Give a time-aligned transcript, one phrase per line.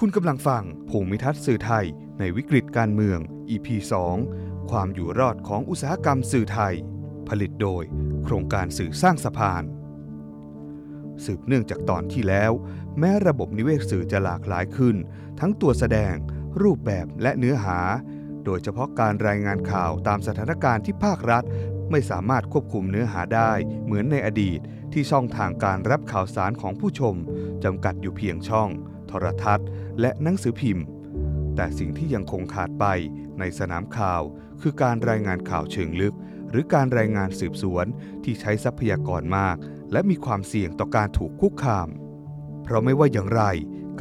[0.00, 1.86] คุณกำลังฟังภูมิทัศน์สื่อไทย
[2.18, 3.18] ในวิกฤตการเมือง
[3.50, 3.68] EP
[4.20, 6.74] 2 ความอยู่รอดของอุตสาหกรรมสื่อไทย
[7.28, 7.82] ผลิตโดย
[8.24, 9.62] โครงการสื่อสร้างสะพาน
[11.24, 12.52] สืบเนื่องจากตอนที่แล้ว
[12.98, 14.96] แม้ระบบนิเวศสื่อจะหลากหลายขึ้น
[15.40, 16.14] ทั้งตัวแสดง
[16.62, 17.78] รูปแบบและเนื้อหา
[18.44, 21.44] โดยเฉพาะการรายงานข่าวตามสถานการณ์ที่ภาครัฐ
[21.90, 23.52] ไม่สามารถควบคุมเนื้อหาได้
[23.84, 24.60] เหมือนในอดีต
[24.92, 27.14] ที่ช่องทางการรับข่าวสารของผู้ชม
[27.64, 28.70] จำกัดอยู่เพียงช่อง
[29.08, 29.66] โทรทัศน์
[30.00, 30.84] และหนังสือพิมพ์
[31.56, 32.84] แต่สิ่งที่ยังคงขาดไป
[33.38, 34.22] ในสนามข่าว
[34.60, 36.14] คือการรายงานข่าวเชิงลึก
[36.50, 37.86] หรือการรายงานสืบสวน
[38.24, 39.56] ที่ใช้ทรัพยากรมาก
[39.92, 41.88] และมีความเสี่ยงต่อการถูกคุกคาม
[42.62, 43.42] เพราะไม่ว่าอย่างไร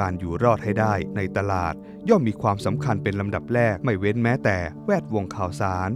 [0.00, 1.74] การอยู่รอดให้ได้ในตลาด
[2.08, 5.90] ย่อมมีความสำคัญเป็นลำดับแรกไม่เว้นแม้แต่แวดวงข่าวสาร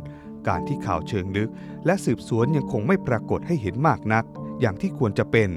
[0.48, 1.50] การที่ข่าวเชิงลึก
[1.86, 4.24] และสืบสวนยังคงไม่ปรากฏให้เห็นมากนัก
[4.60, 5.48] อย่างที่ควรจะเป็น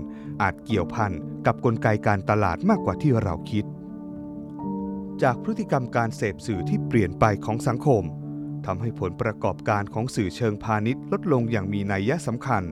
[0.41, 1.11] อาจเกี่ยวพัน
[1.45, 3.65] กับกลไกการตลาดมากกว่าที่เราคิด
[5.23, 8.03] จากพฤติกรรมการเสพสื่อที่เปลี่ยนไปของสังคม
[8.65, 12.63] ทำให้ผลประกอบการของสื่อเชิงพาณิชย์ลดลงอย่างมีนัยยะสำคัญ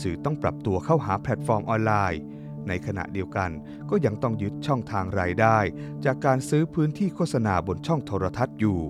[0.00, 2.20] สื่อต้องปรับตัวเข้าหาแพลตฟอร์มออนไลน์
[2.68, 3.50] ในขณะเดียวกัน
[3.90, 5.58] ก็ยังต้องยึดช่องทางรายได้
[6.04, 8.80] จากการซื้อพื้นที่โฆษณาบนช่องโทรทัศน์อยู่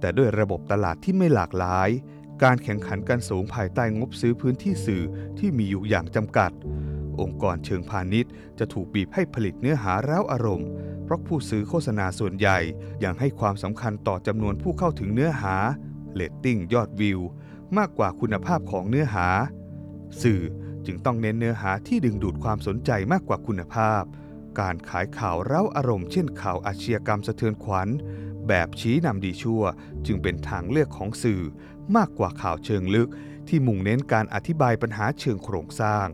[0.00, 1.88] แต่ด้วยระบบตลาดที่ไม่หลากหลาย
[2.42, 5.02] การแข่งขันกันสูงภายใต้งบซื้อพื้นที่สื่อ
[5.38, 6.50] ที่มีอยู่อย่างจำกัด
[7.20, 10.68] องค์กรเชิงพาณิชย์ จะถูกบีบให้ผลิตเนื้อหาเร้าอารมณ์
[11.04, 12.58] เพราะผู้ซื้อโฆษณาส่วนใหญ่
[13.04, 15.54] ยังให้ความสำคัญต่อจำนวนผู้เข้าถึงเนื้อหา
[16.14, 17.20] เรตติ้งยอดวิว
[17.78, 19.26] มากกว่าคุณภาพของเนื้อหา
[20.22, 20.42] สื่อ
[20.86, 24.02] จึงต้องเน้นเนื้อหาที่ดึงดูดความสนใจมากกว่าคุณภาพ
[24.60, 27.88] การขายข่าวเร้าอารมณ์ เช่นข่าวอาชญากรรมสะเทือนขวัญ
[28.48, 29.62] แบบชี้นำดีชั่ว
[30.06, 31.42] จึงเป็นทางเลือกของสื่อ
[31.96, 33.08] มากกว่าข่าวเชิงลึก
[33.48, 36.06] ที่มุ่งเน้นการอธิบายปัญหาเชิงโครงสร้าง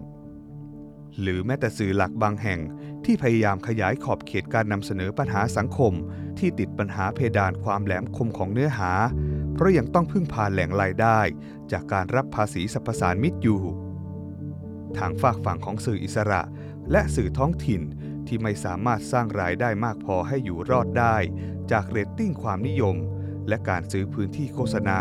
[1.21, 2.61] หรือแม้แต่สื่อหลักบางแห่ง
[3.05, 5.93] ที่พยายามขยายขอบเขตการนำเสนอปัญหาสังคม
[6.39, 8.93] ที่ติดปัญหาเพดานความแหลมคมของเนื้อหา
[9.53, 11.21] เพราะยังต้องพึ่งพาแหล่งรายได้
[11.73, 13.63] จากการรับภาษีสรรพสานมิตรอยู่
[14.99, 16.43] ทางฝากฝั่งของสื่ออิสระ
[16.91, 17.83] และสื่อท้องถิ่น
[18.27, 21.17] ที่ไม่สามารถสร้างรายได้มากพอให้อยู่รอดได้
[21.73, 22.97] จากเรตติ้งความนิยม
[23.49, 25.01] และการซื้อพื้นที่โฆษณา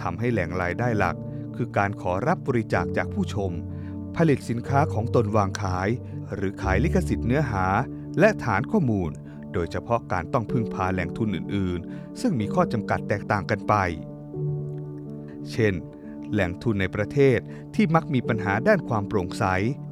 [0.00, 1.16] ทำให้แหล่งรายได้หลัก
[1.56, 3.52] คือการขอรับบริจาคจากผู้ชม
[4.16, 5.88] ผลิตสินค้าของตนวางขาย
[6.34, 7.66] หรือขายลิขสิทธิ์เนื้อหา
[8.18, 9.10] และฐานข้อมูล
[9.52, 13.74] โดยเฉพาะการต้องพึ่งพาแหล่งทุนอื่น ๆ ซึ่งมีข้อจำกัดแตกต่างกันไป
[15.50, 15.74] เช่น
[16.32, 17.38] แหล่งทุนในประเทศ
[17.74, 19.44] ที่มักมีปัญหาด้านความโปร่งใส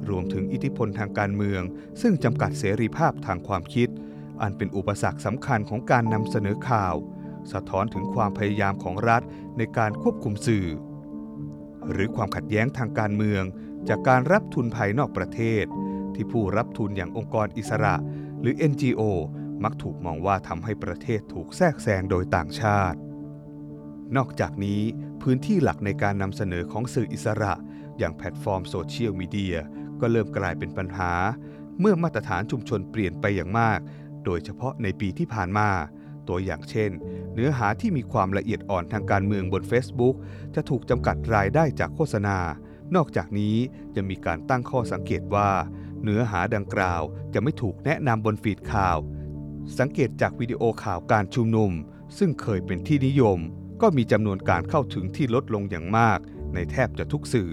[0.09, 1.61] รวมถึงอิทธิพลทางการเมือง
[2.01, 3.89] ซึ่งจำกัดเสรีภาพทางความคิด
[4.41, 6.95] อันเป็นอุปสรรคสำคัญของการนำเสนอข่าว
[7.51, 9.21] สะท้อนถึงความพยายามของรัฐ
[9.57, 10.67] ในการควบคุมสื่อ
[11.91, 13.43] หรือความขัดแย้งทางการเมือง
[13.89, 15.65] จากการรับทุนภายนอกประเทศ
[16.15, 17.95] ที่ผู้รับทุนอย่างองค์กรอิสระ
[18.41, 19.01] หรือ NGO
[19.63, 22.97] มักถูกมองว่าทำให้ประเทศถูกแทรกแซงโดยต่างชาติ
[24.17, 24.81] นอกจากนี้
[25.21, 27.53] พื้นที่หลักในการนำเสนอของสื่ออิสระ
[27.97, 29.55] อย่างแพลตฟอร์มโซเชียลมีเดีย
[29.99, 31.13] ก็เริ่มกลายเป็นปัญหา
[31.79, 33.79] เมื่อมาตรฐานชุมชนเปลี่ยนไปอย่างมาก
[34.25, 35.69] โดยเฉพาะในปีที่ผ่านมา
[36.27, 36.91] ตัวอย่างเช่น
[37.33, 40.15] เนื้อหาที่มีความละเอียดอ่อนทางการเมืองบน Facebook
[40.55, 42.37] จะถูกจำกัดรายได้จากโฆษณา
[42.95, 43.55] นอกจากนี้
[43.95, 45.49] ยังมีการตั้งข้อสังเกตว่า
[46.03, 47.01] เนื้อหาดังกล่าว
[47.33, 48.97] จะไม่ถูกแนะนำบนฟีดข่าว
[49.79, 51.71] สังเกตจากวิดีโอข่าวการชุมนุม
[52.17, 53.39] ซึ่งเคยเป็นที่นิยม
[53.81, 56.19] ก็มีจำนวนการเข้าถึงที่ลดลงอย่างมาก
[56.53, 57.51] ในแทบจะทุกสื่อ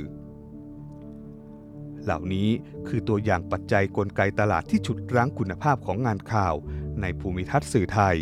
[2.05, 2.49] เหล่านี้
[2.89, 6.55] คือตัวอย่างปัจจัยกลไกตลาดที่ฉุดรั้งคุณภาพของงานข่าว
[7.01, 8.17] ในภูมิทัศน์สื่อไทย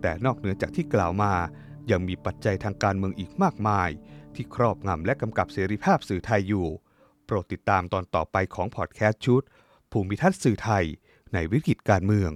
[0.00, 1.32] แต่นอกเหนือจากที่กล่าวมา
[1.90, 3.90] ยังมีปัจจัยทางการเมืองอีกมากมาย
[4.36, 6.66] ที่ครอบงำและกำกับเสรีภาพสื่อไทยอยู่
[7.26, 9.42] โปรดติดตามตอนต่อไปของพอดแคสต์ชุด
[9.92, 10.84] ภูมิทัศน์สื่อไทย
[11.34, 12.30] ในวิกฤตการเมือง